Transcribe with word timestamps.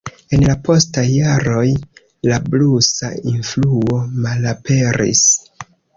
En 0.35 0.43
la 0.43 0.53
postaj 0.67 1.03
jaroj 1.09 1.67
la 2.31 2.39
blusa 2.47 3.11
influo 3.35 3.99
malaperis. 4.25 5.23